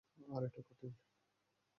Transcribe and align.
আর 0.27 0.41
এটা 0.43 0.61
কঠিন। 0.67 0.91